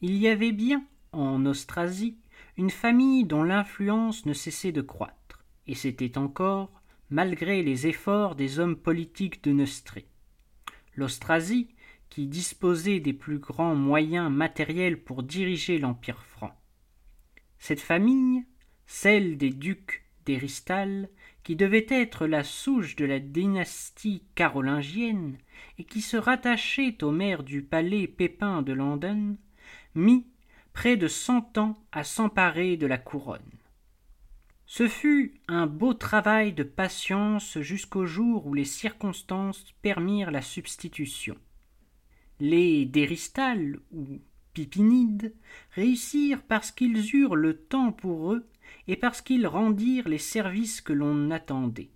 Il 0.00 0.16
y 0.16 0.28
avait 0.28 0.52
bien, 0.52 0.84
en 1.12 1.46
Austrasie, 1.46 2.18
une 2.56 2.70
famille 2.70 3.24
dont 3.24 3.42
l'influence 3.42 4.26
ne 4.26 4.34
cessait 4.34 4.72
de 4.72 4.82
croître, 4.82 5.44
et 5.66 5.74
c'était 5.74 6.18
encore, 6.18 6.82
malgré 7.08 7.62
les 7.62 7.86
efforts 7.86 8.34
des 8.34 8.58
hommes 8.58 8.76
politiques 8.76 9.42
de 9.44 9.52
Neustrie. 9.52 10.06
L'Austrasie, 10.94 11.68
qui 12.10 12.26
disposait 12.26 13.00
des 13.00 13.14
plus 13.14 13.38
grands 13.38 13.74
moyens 13.74 14.30
matériels 14.30 15.02
pour 15.02 15.22
diriger 15.22 15.78
l'Empire 15.78 16.22
franc. 16.24 16.54
Cette 17.58 17.80
famille, 17.80 18.44
celle 18.86 19.38
des 19.38 19.50
ducs 19.50 20.04
d'Héristal, 20.26 21.08
qui 21.42 21.56
devait 21.56 21.86
être 21.88 22.26
la 22.26 22.44
souche 22.44 22.96
de 22.96 23.06
la 23.06 23.18
dynastie 23.18 24.24
carolingienne 24.34 25.38
et 25.78 25.84
qui 25.84 26.00
se 26.00 26.16
rattachait 26.16 27.02
au 27.02 27.10
maire 27.10 27.42
du 27.42 27.62
palais 27.62 28.06
Pépin 28.06 28.62
de 28.62 28.72
Landen, 28.72 29.36
mit 29.94 30.26
près 30.72 30.96
de 30.96 31.08
cent 31.08 31.58
ans 31.58 31.78
à 31.92 32.04
s'emparer 32.04 32.76
de 32.76 32.86
la 32.86 32.98
couronne. 32.98 33.40
Ce 34.66 34.88
fut 34.88 35.34
un 35.48 35.66
beau 35.66 35.92
travail 35.92 36.52
de 36.52 36.62
patience 36.62 37.58
jusqu'au 37.60 38.06
jour 38.06 38.46
où 38.46 38.54
les 38.54 38.64
circonstances 38.64 39.74
permirent 39.82 40.30
la 40.30 40.42
substitution. 40.42 41.36
Les 42.40 42.86
Déristal 42.86 43.78
ou 43.92 44.20
Pipinides, 44.52 45.34
réussirent 45.70 46.42
parce 46.42 46.70
qu'ils 46.70 47.14
eurent 47.16 47.36
le 47.36 47.56
temps 47.56 47.92
pour 47.92 48.32
eux 48.32 48.48
et 48.86 48.96
parce 48.96 49.22
qu'ils 49.22 49.46
rendirent 49.46 50.08
les 50.08 50.18
services 50.18 50.80
que 50.80 50.92
l'on 50.92 51.30
attendait. 51.30 51.90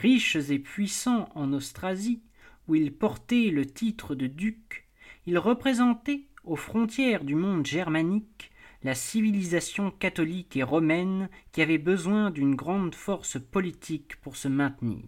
Riches 0.00 0.36
et 0.48 0.58
puissants 0.58 1.28
en 1.34 1.52
Austrasie, 1.52 2.22
où 2.68 2.74
ils 2.74 2.90
portaient 2.90 3.50
le 3.50 3.66
titre 3.66 4.14
de 4.14 4.26
duc, 4.26 4.88
ils 5.26 5.36
représentaient, 5.36 6.24
aux 6.42 6.56
frontières 6.56 7.22
du 7.22 7.34
monde 7.34 7.66
germanique, 7.66 8.50
la 8.82 8.94
civilisation 8.94 9.90
catholique 9.90 10.56
et 10.56 10.62
romaine 10.62 11.28
qui 11.52 11.60
avait 11.60 11.76
besoin 11.76 12.30
d'une 12.30 12.54
grande 12.54 12.94
force 12.94 13.38
politique 13.38 14.16
pour 14.22 14.36
se 14.36 14.48
maintenir. 14.48 15.04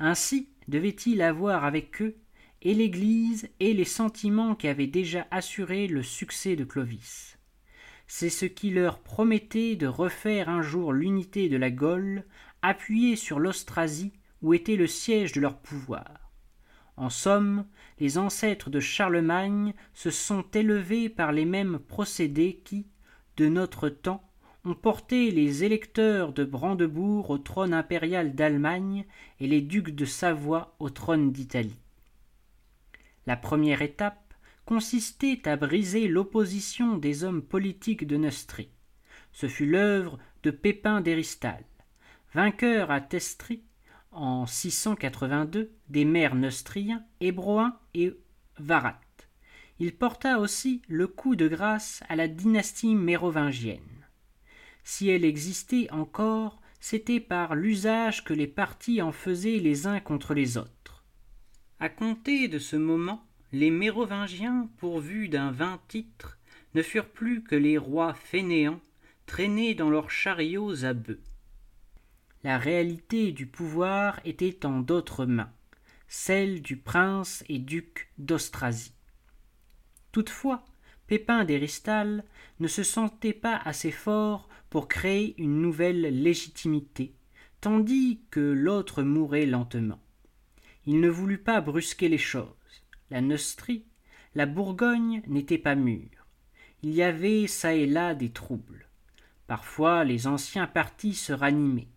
Ainsi 0.00 0.48
devait-il 0.66 1.22
avoir 1.22 1.64
avec 1.64 2.02
eux 2.02 2.16
et 2.62 2.74
l'Église 2.74 3.48
et 3.60 3.74
les 3.74 3.84
sentiments 3.84 4.56
qui 4.56 4.66
avaient 4.66 4.88
déjà 4.88 5.28
assuré 5.30 5.86
le 5.86 6.02
succès 6.02 6.56
de 6.56 6.64
Clovis. 6.64 7.38
C'est 8.08 8.30
ce 8.30 8.46
qui 8.46 8.70
leur 8.70 9.00
promettait 9.00 9.76
de 9.76 9.86
refaire 9.86 10.48
un 10.48 10.62
jour 10.62 10.92
l'unité 10.94 11.50
de 11.50 11.58
la 11.58 11.70
Gaule, 11.70 12.24
appuyée 12.62 13.16
sur 13.16 13.38
l'Austrasie 13.38 14.12
où 14.42 14.54
était 14.54 14.76
le 14.76 14.86
siège 14.86 15.32
de 15.32 15.40
leur 15.40 15.58
pouvoir. 15.58 16.32
En 16.96 17.10
somme, 17.10 17.64
les 18.00 18.18
ancêtres 18.18 18.70
de 18.70 18.80
Charlemagne 18.80 19.74
se 19.94 20.10
sont 20.10 20.44
élevés 20.54 21.08
par 21.08 21.32
les 21.32 21.44
mêmes 21.44 21.78
procédés 21.78 22.60
qui, 22.64 22.86
de 23.36 23.48
notre 23.48 23.88
temps, 23.88 24.28
ont 24.64 24.74
porté 24.74 25.30
les 25.30 25.64
électeurs 25.64 26.32
de 26.32 26.44
Brandebourg 26.44 27.30
au 27.30 27.38
trône 27.38 27.72
impérial 27.72 28.34
d'Allemagne 28.34 29.06
et 29.38 29.46
les 29.46 29.60
ducs 29.60 29.94
de 29.94 30.04
Savoie 30.04 30.74
au 30.80 30.90
trône 30.90 31.30
d'Italie. 31.30 31.78
La 33.26 33.36
première 33.36 33.82
étape 33.82 34.34
consistait 34.64 35.48
à 35.48 35.56
briser 35.56 36.08
l'opposition 36.08 36.98
des 36.98 37.24
hommes 37.24 37.42
politiques 37.42 38.06
de 38.06 38.16
Neustrie. 38.16 38.70
Ce 39.32 39.46
fut 39.46 39.66
l'œuvre 39.66 40.18
de 40.42 40.50
Pépin 40.50 41.00
d'Héristal, 41.00 41.64
vainqueur 42.38 42.92
à 42.92 43.00
Testry 43.00 43.64
en 44.12 44.46
682 44.46 45.72
des 45.88 46.04
maires 46.04 46.36
neustriens, 46.36 47.04
Hébroin 47.18 47.80
et 47.94 48.12
Varat. 48.60 49.00
Il 49.80 49.92
porta 49.92 50.38
aussi 50.38 50.80
le 50.86 51.08
coup 51.08 51.34
de 51.34 51.48
grâce 51.48 52.00
à 52.08 52.14
la 52.14 52.28
dynastie 52.28 52.94
mérovingienne. 52.94 54.06
Si 54.84 55.08
elle 55.08 55.24
existait 55.24 55.90
encore, 55.90 56.60
c'était 56.78 57.18
par 57.18 57.56
l'usage 57.56 58.22
que 58.22 58.34
les 58.34 58.46
partis 58.46 59.02
en 59.02 59.10
faisaient 59.10 59.58
les 59.58 59.88
uns 59.88 59.98
contre 59.98 60.32
les 60.32 60.58
autres. 60.58 61.04
À 61.80 61.88
compter 61.88 62.46
de 62.46 62.60
ce 62.60 62.76
moment, 62.76 63.26
les 63.50 63.72
Mérovingiens, 63.72 64.70
pourvus 64.76 65.28
d'un 65.28 65.50
vain 65.50 65.80
titre, 65.88 66.38
ne 66.76 66.82
furent 66.82 67.10
plus 67.10 67.42
que 67.42 67.56
les 67.56 67.78
rois 67.78 68.14
fainéants, 68.14 68.80
traînés 69.26 69.74
dans 69.74 69.90
leurs 69.90 70.12
chariots 70.12 70.84
à 70.84 70.92
bœufs. 70.92 71.18
La 72.44 72.58
réalité 72.58 73.32
du 73.32 73.46
pouvoir 73.46 74.20
était 74.24 74.64
en 74.64 74.80
d'autres 74.80 75.26
mains, 75.26 75.52
celle 76.06 76.62
du 76.62 76.76
prince 76.76 77.44
et 77.48 77.58
duc 77.58 78.12
d'Austrasie. 78.18 78.94
Toutefois, 80.12 80.64
Pépin 81.08 81.44
d'Héristal 81.44 82.22
ne 82.60 82.68
se 82.68 82.82
sentait 82.82 83.32
pas 83.32 83.56
assez 83.56 83.90
fort 83.90 84.48
pour 84.70 84.88
créer 84.88 85.34
une 85.40 85.60
nouvelle 85.60 86.22
légitimité, 86.22 87.14
tandis 87.60 88.20
que 88.30 88.40
l'autre 88.40 89.02
mourait 89.02 89.46
lentement. 89.46 90.00
Il 90.86 91.00
ne 91.00 91.08
voulut 91.08 91.38
pas 91.38 91.60
brusquer 91.60 92.08
les 92.08 92.18
choses. 92.18 92.46
La 93.10 93.20
Neustrie, 93.20 93.84
la 94.34 94.46
Bourgogne 94.46 95.22
n'était 95.26 95.58
pas 95.58 95.74
mûre. 95.74 96.26
Il 96.82 96.94
y 96.94 97.02
avait 97.02 97.46
çà 97.46 97.74
et 97.74 97.86
là 97.86 98.14
des 98.14 98.30
troubles. 98.30 98.88
Parfois 99.46 100.04
les 100.04 100.26
anciens 100.26 100.66
partis 100.66 101.14
se 101.14 101.32
ranimaient. 101.32 101.88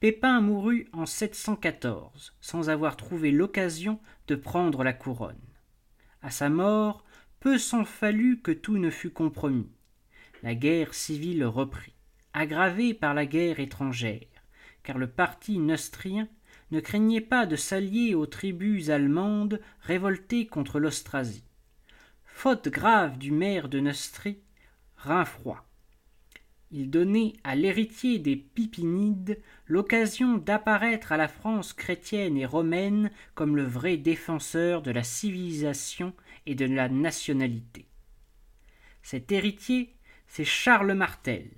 Pépin 0.00 0.40
mourut 0.40 0.86
en 0.92 1.06
714, 1.06 2.32
sans 2.40 2.70
avoir 2.70 2.96
trouvé 2.96 3.32
l'occasion 3.32 3.98
de 4.28 4.36
prendre 4.36 4.84
la 4.84 4.92
couronne. 4.92 5.36
À 6.22 6.30
sa 6.30 6.48
mort, 6.48 7.04
peu 7.40 7.58
s'en 7.58 7.84
fallut 7.84 8.40
que 8.40 8.52
tout 8.52 8.78
ne 8.78 8.90
fût 8.90 9.10
compromis. 9.10 9.72
La 10.44 10.54
guerre 10.54 10.94
civile 10.94 11.44
reprit, 11.44 11.96
aggravée 12.32 12.94
par 12.94 13.12
la 13.12 13.26
guerre 13.26 13.58
étrangère, 13.58 14.28
car 14.84 14.98
le 14.98 15.08
parti 15.08 15.58
neustrien 15.58 16.28
ne 16.70 16.78
craignait 16.78 17.20
pas 17.20 17.46
de 17.46 17.56
s'allier 17.56 18.14
aux 18.14 18.26
tribus 18.26 18.90
allemandes 18.90 19.60
révoltées 19.80 20.46
contre 20.46 20.78
l'Austrasie. 20.78 21.44
Faute 22.24 22.68
grave 22.68 23.18
du 23.18 23.32
maire 23.32 23.68
de 23.68 23.80
Neustrie. 23.80 24.38
Il 26.70 26.90
donnait 26.90 27.32
à 27.44 27.56
l'héritier 27.56 28.18
des 28.18 28.36
Pipinides 28.36 29.40
l'occasion 29.66 30.36
d'apparaître 30.36 31.12
à 31.12 31.16
la 31.16 31.28
France 31.28 31.72
chrétienne 31.72 32.36
et 32.36 32.44
romaine 32.44 33.10
comme 33.34 33.56
le 33.56 33.64
vrai 33.64 33.96
défenseur 33.96 34.82
de 34.82 34.90
la 34.90 35.02
civilisation 35.02 36.12
et 36.44 36.54
de 36.54 36.66
la 36.66 36.90
nationalité. 36.90 37.86
Cet 39.02 39.32
héritier, 39.32 39.96
c'est 40.26 40.44
Charles 40.44 40.92
Martel. 40.92 41.48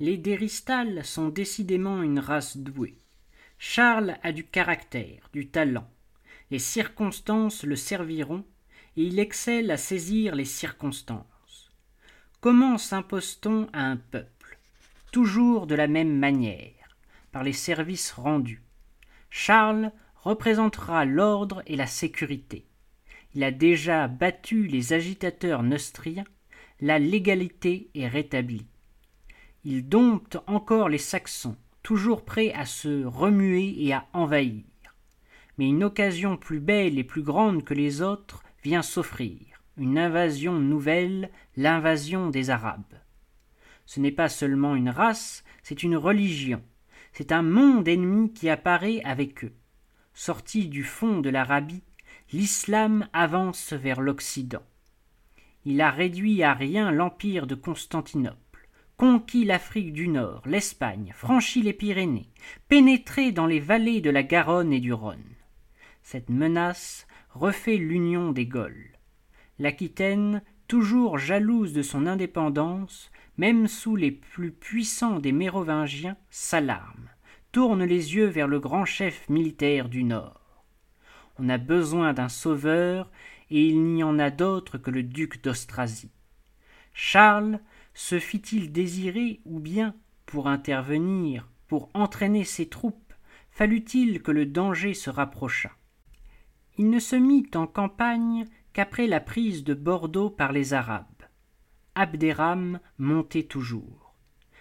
Les 0.00 0.16
Déristales 0.16 1.04
sont 1.04 1.28
décidément 1.28 2.02
une 2.02 2.18
race 2.18 2.56
douée. 2.56 2.98
Charles 3.58 4.16
a 4.22 4.32
du 4.32 4.44
caractère, 4.44 5.28
du 5.34 5.48
talent. 5.48 5.88
Les 6.50 6.58
circonstances 6.58 7.62
le 7.64 7.76
serviront, 7.76 8.44
et 8.96 9.02
il 9.02 9.18
excelle 9.18 9.70
à 9.70 9.76
saisir 9.76 10.34
les 10.34 10.44
circonstances. 10.46 11.26
Comment 12.40 12.76
s'impose-t-on 12.76 13.66
à 13.72 13.80
un 13.80 13.96
peuple 13.96 14.58
Toujours 15.10 15.66
de 15.66 15.74
la 15.74 15.86
même 15.86 16.16
manière, 16.16 16.96
par 17.32 17.42
les 17.42 17.54
services 17.54 18.12
rendus? 18.12 18.62
Charles 19.30 19.90
représentera 20.16 21.06
l'ordre 21.06 21.62
et 21.66 21.76
la 21.76 21.86
sécurité. 21.86 22.66
Il 23.34 23.42
a 23.42 23.50
déjà 23.50 24.06
battu 24.06 24.66
les 24.66 24.92
agitateurs 24.92 25.62
neustriens, 25.62 26.24
la 26.80 26.98
légalité 26.98 27.88
est 27.94 28.06
rétablie. 28.06 28.66
Il 29.64 29.88
dompte 29.88 30.38
encore 30.46 30.90
les 30.90 30.98
Saxons, 30.98 31.56
toujours 31.82 32.24
prêt 32.24 32.52
à 32.52 32.66
se 32.66 33.04
remuer 33.04 33.74
et 33.78 33.94
à 33.94 34.06
envahir. 34.12 34.64
Mais 35.56 35.68
une 35.68 35.84
occasion 35.84 36.36
plus 36.36 36.60
belle 36.60 36.98
et 36.98 37.04
plus 37.04 37.22
grande 37.22 37.64
que 37.64 37.74
les 37.74 38.02
autres 38.02 38.42
vient 38.62 38.82
s'offrir, 38.82 39.55
une 39.76 39.98
invasion 39.98 40.54
nouvelle, 40.54 41.30
l'invasion 41.56 42.30
des 42.30 42.50
Arabes. 42.50 43.00
Ce 43.84 44.00
n'est 44.00 44.12
pas 44.12 44.28
seulement 44.28 44.74
une 44.74 44.90
race, 44.90 45.44
c'est 45.62 45.82
une 45.82 45.96
religion, 45.96 46.62
c'est 47.12 47.32
un 47.32 47.42
monde 47.42 47.88
ennemi 47.88 48.32
qui 48.32 48.48
apparaît 48.48 49.00
avec 49.04 49.44
eux. 49.44 49.54
Sorti 50.14 50.68
du 50.68 50.82
fond 50.82 51.20
de 51.20 51.30
l'Arabie, 51.30 51.84
l'islam 52.32 53.08
avance 53.12 53.72
vers 53.72 54.00
l'Occident. 54.00 54.62
Il 55.64 55.80
a 55.80 55.90
réduit 55.90 56.42
à 56.42 56.54
rien 56.54 56.90
l'empire 56.90 57.46
de 57.46 57.54
Constantinople 57.54 58.46
conquis 58.96 59.44
l'Afrique 59.44 59.92
du 59.92 60.08
Nord, 60.08 60.42
l'Espagne, 60.46 61.12
franchi 61.14 61.62
les 61.62 61.74
Pyrénées, 61.74 62.30
pénétré 62.68 63.30
dans 63.30 63.46
les 63.46 63.60
vallées 63.60 64.00
de 64.00 64.10
la 64.10 64.22
Garonne 64.22 64.72
et 64.72 64.80
du 64.80 64.92
Rhône. 64.92 65.34
Cette 66.02 66.30
menace 66.30 67.06
refait 67.30 67.76
l'union 67.76 68.32
des 68.32 68.46
Gaules. 68.46 68.95
L'Aquitaine, 69.58 70.42
toujours 70.68 71.18
jalouse 71.18 71.72
de 71.72 71.82
son 71.82 72.06
indépendance, 72.06 73.10
même 73.38 73.68
sous 73.68 73.96
les 73.96 74.10
plus 74.10 74.52
puissants 74.52 75.18
des 75.18 75.32
Mérovingiens, 75.32 76.16
s'alarme, 76.30 77.08
tourne 77.52 77.84
les 77.84 78.14
yeux 78.14 78.26
vers 78.26 78.48
le 78.48 78.60
grand 78.60 78.84
chef 78.84 79.28
militaire 79.28 79.88
du 79.88 80.04
Nord. 80.04 80.64
On 81.38 81.48
a 81.48 81.58
besoin 81.58 82.12
d'un 82.12 82.28
sauveur, 82.28 83.10
et 83.50 83.66
il 83.66 83.82
n'y 83.82 84.02
en 84.02 84.18
a 84.18 84.30
d'autre 84.30 84.78
que 84.78 84.90
le 84.90 85.02
duc 85.02 85.42
d'Austrasie. 85.42 86.12
Charles 86.92 87.60
se 87.94 88.18
fit-il 88.18 88.72
désirer 88.72 89.40
ou 89.44 89.60
bien, 89.60 89.94
pour 90.26 90.48
intervenir, 90.48 91.48
pour 91.68 91.88
entraîner 91.94 92.44
ses 92.44 92.68
troupes, 92.68 93.12
fallut-il 93.50 94.22
que 94.22 94.32
le 94.32 94.46
danger 94.46 94.94
se 94.94 95.10
rapprochât? 95.10 95.76
Il 96.78 96.90
ne 96.90 96.98
se 96.98 97.16
mit 97.16 97.48
en 97.54 97.66
campagne 97.66 98.46
qu'après 98.76 99.06
la 99.06 99.20
prise 99.20 99.64
de 99.64 99.72
Bordeaux 99.72 100.28
par 100.28 100.52
les 100.52 100.74
Arabes. 100.74 101.06
Abderraham 101.94 102.78
montait 102.98 103.44
toujours. 103.44 104.12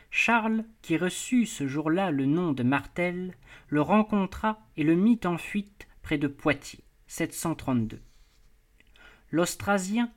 Charles, 0.10 0.64
qui 0.82 0.96
reçut 0.96 1.46
ce 1.46 1.68
jour-là 1.68 2.12
le 2.12 2.26
nom 2.26 2.54
de 2.54 2.64
Martel, 2.64 3.36
le 3.68 3.82
rencontra 3.82 4.62
et 4.78 4.86
le 4.86 4.96
mit 4.96 5.20
en 5.26 5.38
fuite 5.38 5.90
près 6.02 6.18
de 6.18 6.30
Poitiers. 6.30 6.86
732. 7.08 8.00
L'Austrasien 9.32 10.10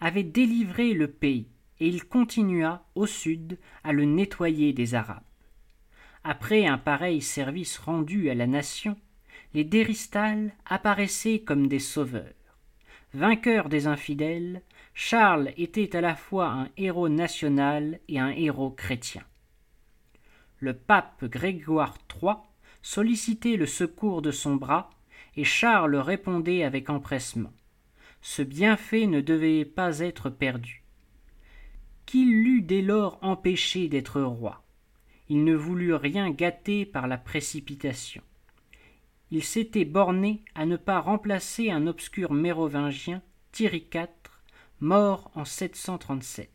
avait 0.00 0.22
délivré 0.22 0.92
le 0.92 1.10
pays 1.10 1.48
et 1.80 1.88
il 1.88 2.04
continua 2.04 2.84
au 2.94 3.06
sud 3.06 3.58
à 3.84 3.94
le 3.94 4.04
nettoyer 4.04 4.74
des 4.74 4.94
Arabes. 4.94 5.22
Après 6.24 6.66
un 6.66 6.76
pareil 6.76 7.22
service 7.22 7.78
rendu 7.78 8.28
à 8.28 8.34
la 8.34 8.46
nation, 8.46 8.98
les 9.54 9.64
Déristales 9.64 10.52
apparaissaient 10.66 11.38
comme 11.38 11.68
des 11.68 11.78
sauveurs. 11.78 12.34
Vainqueur 13.16 13.68
des 13.68 13.86
infidèles, 13.86 14.62
Charles 14.94 15.52
était 15.56 15.96
à 15.96 16.00
la 16.00 16.14
fois 16.14 16.48
un 16.48 16.68
héros 16.76 17.08
national 17.08 17.98
et 18.08 18.18
un 18.18 18.30
héros 18.30 18.70
chrétien. 18.70 19.22
Le 20.58 20.74
pape 20.74 21.24
Grégoire 21.24 21.96
III 22.22 22.34
sollicitait 22.82 23.56
le 23.56 23.66
secours 23.66 24.22
de 24.22 24.30
son 24.30 24.56
bras, 24.56 24.90
et 25.36 25.44
Charles 25.44 25.96
répondait 25.96 26.62
avec 26.62 26.88
empressement. 26.90 27.52
Ce 28.20 28.42
bienfait 28.42 29.06
ne 29.06 29.20
devait 29.20 29.64
pas 29.64 30.00
être 30.00 30.30
perdu. 30.30 30.82
Qu'il 32.04 32.42
l'eût 32.42 32.62
dès 32.62 32.82
lors 32.82 33.18
empêché 33.22 33.88
d'être 33.88 34.20
roi. 34.20 34.62
Il 35.28 35.44
ne 35.44 35.54
voulut 35.54 35.94
rien 35.94 36.30
gâter 36.30 36.86
par 36.86 37.06
la 37.06 37.18
précipitation. 37.18 38.22
Il 39.30 39.42
s'était 39.42 39.84
borné 39.84 40.44
à 40.54 40.66
ne 40.66 40.76
pas 40.76 41.00
remplacer 41.00 41.70
un 41.70 41.86
obscur 41.86 42.32
mérovingien, 42.32 43.22
Thierry 43.52 43.88
IV, 43.92 44.08
mort 44.80 45.30
en 45.34 45.44
737. 45.44 46.50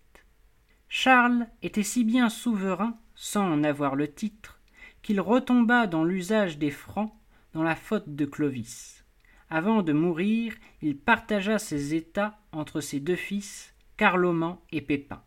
Charles 0.88 1.48
était 1.62 1.84
si 1.84 2.04
bien 2.04 2.30
souverain, 2.30 2.98
sans 3.16 3.44
en 3.44 3.64
avoir 3.64 3.96
le 3.96 4.12
titre, 4.12 4.60
qu'il 5.02 5.20
retomba 5.20 5.88
dans 5.88 6.04
l'usage 6.04 6.58
des 6.58 6.72
francs 6.72 7.14
dans 7.54 7.64
la 7.64 7.76
faute 7.76 8.16
de 8.16 8.26
Clovis. 8.26 9.04
Avant 9.50 9.82
de 9.82 9.92
mourir, 9.92 10.54
il 10.82 10.98
partagea 10.98 11.60
ses 11.60 11.94
états 11.94 12.40
entre 12.54 12.80
ses 12.80 13.02
deux 13.02 13.18
fils, 13.18 13.74
Carloman 13.98 14.58
et 14.72 14.82
Pépin. 14.82 15.22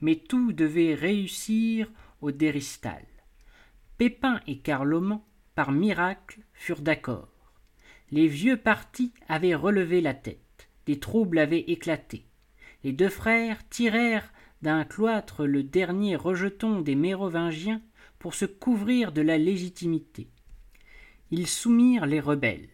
Mais 0.00 0.16
tout 0.16 0.52
devait 0.52 0.94
réussir 0.94 1.90
au 2.20 2.32
Déristal. 2.32 3.04
Pépin 3.96 4.40
et 4.46 4.58
Carloman, 4.58 5.20
par 5.58 5.72
miracle, 5.72 6.38
furent 6.52 6.82
d'accord. 6.82 7.26
Les 8.12 8.28
vieux 8.28 8.58
partis 8.58 9.12
avaient 9.26 9.56
relevé 9.56 10.00
la 10.00 10.14
tête, 10.14 10.68
des 10.86 11.00
troubles 11.00 11.40
avaient 11.40 11.64
éclaté. 11.66 12.26
Les 12.84 12.92
deux 12.92 13.08
frères 13.08 13.68
tirèrent 13.68 14.32
d'un 14.62 14.84
cloître 14.84 15.46
le 15.46 15.64
dernier 15.64 16.14
rejeton 16.14 16.80
des 16.80 16.94
Mérovingiens 16.94 17.82
pour 18.20 18.34
se 18.34 18.44
couvrir 18.44 19.10
de 19.10 19.20
la 19.20 19.36
légitimité. 19.36 20.28
Ils 21.32 21.48
soumirent 21.48 22.06
les 22.06 22.20
rebelles. 22.20 22.68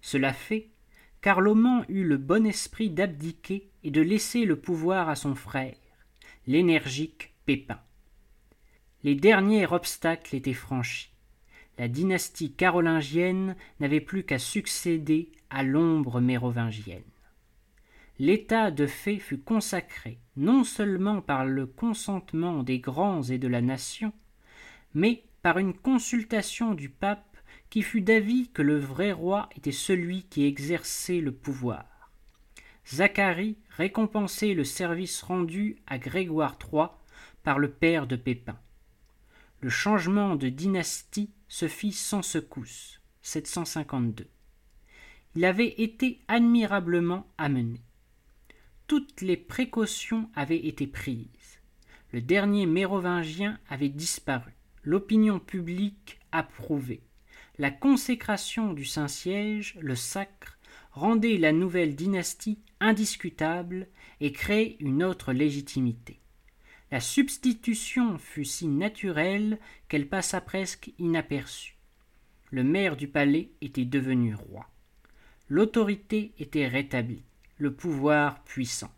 Cela 0.00 0.32
fait, 0.32 0.70
Carloman 1.20 1.84
eut 1.88 2.02
le 2.02 2.16
bon 2.16 2.46
esprit 2.46 2.90
d'abdiquer 2.90 3.70
et 3.84 3.92
de 3.92 4.00
laisser 4.00 4.44
le 4.44 4.56
pouvoir 4.56 5.08
à 5.08 5.14
son 5.14 5.36
frère, 5.36 5.76
l'énergique 6.48 7.32
Pépin. 7.46 7.78
Les 9.04 9.14
derniers 9.14 9.66
obstacles 9.72 10.34
étaient 10.34 10.52
franchis. 10.52 11.12
La 11.78 11.86
dynastie 11.86 12.52
carolingienne 12.52 13.54
n'avait 13.78 14.00
plus 14.00 14.24
qu'à 14.24 14.38
succéder 14.38 15.30
à 15.48 15.62
l'ombre 15.62 16.20
mérovingienne. 16.20 17.02
L'état 18.18 18.72
de 18.72 18.86
fait 18.86 19.18
fut 19.18 19.38
consacré 19.38 20.18
non 20.36 20.64
seulement 20.64 21.20
par 21.20 21.44
le 21.44 21.66
consentement 21.66 22.64
des 22.64 22.80
grands 22.80 23.22
et 23.22 23.38
de 23.38 23.46
la 23.46 23.60
nation, 23.60 24.12
mais 24.92 25.22
par 25.42 25.58
une 25.58 25.72
consultation 25.72 26.74
du 26.74 26.88
pape 26.88 27.36
qui 27.70 27.82
fut 27.82 28.00
d'avis 28.00 28.48
que 28.48 28.62
le 28.62 28.78
vrai 28.78 29.12
roi 29.12 29.48
était 29.56 29.72
celui 29.72 30.24
qui 30.24 30.46
exerçait 30.46 31.20
le 31.20 31.30
pouvoir. 31.30 32.10
Zacharie 32.86 33.56
récompensait 33.70 34.54
le 34.54 34.64
service 34.64 35.22
rendu 35.22 35.76
à 35.86 35.98
Grégoire 35.98 36.58
III 36.72 36.86
par 37.44 37.58
le 37.58 37.70
père 37.70 38.06
de 38.06 38.16
Pépin. 38.16 38.58
Le 39.60 39.68
changement 39.68 40.34
de 40.34 40.48
dynastie 40.48 41.30
se 41.48 41.68
fit 41.68 41.92
sans 41.92 42.22
secousse. 42.22 43.00
752. 43.22 44.26
Il 45.34 45.44
avait 45.44 45.74
été 45.78 46.20
admirablement 46.28 47.26
amené. 47.36 47.80
Toutes 48.86 49.20
les 49.20 49.36
précautions 49.36 50.30
avaient 50.34 50.66
été 50.66 50.86
prises. 50.86 51.60
Le 52.12 52.22
dernier 52.22 52.64
mérovingien 52.64 53.58
avait 53.68 53.90
disparu 53.90 54.52
l'opinion 54.88 55.38
publique 55.38 56.18
approuvait. 56.32 57.02
La 57.58 57.70
consécration 57.70 58.72
du 58.72 58.86
Saint-Siège, 58.86 59.76
le 59.80 59.94
sacre, 59.94 60.58
rendait 60.92 61.36
la 61.36 61.52
nouvelle 61.52 61.94
dynastie 61.94 62.58
indiscutable 62.80 63.88
et 64.20 64.32
créait 64.32 64.76
une 64.80 65.02
autre 65.02 65.34
légitimité. 65.34 66.20
La 66.90 67.00
substitution 67.00 68.16
fut 68.18 68.44
si 68.44 68.66
naturelle 68.66 69.58
qu'elle 69.88 70.08
passa 70.08 70.40
presque 70.40 70.90
inaperçue. 70.98 71.76
Le 72.50 72.64
maire 72.64 72.96
du 72.96 73.08
palais 73.08 73.50
était 73.60 73.84
devenu 73.84 74.34
roi. 74.34 74.66
L'autorité 75.48 76.32
était 76.38 76.66
rétablie, 76.66 77.24
le 77.58 77.74
pouvoir 77.74 78.42
puissant. 78.44 78.92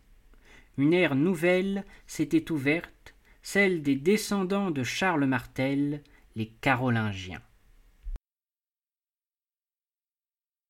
Une 0.79 0.93
ère 0.93 1.17
nouvelle 1.17 1.85
s'était 2.07 2.53
ouverte 2.53 3.15
celle 3.43 3.83
des 3.83 3.97
descendants 3.97 4.71
de 4.71 4.83
Charles 4.85 5.25
Martel, 5.25 6.03
les 6.37 6.47
Carolingiens. 6.61 7.43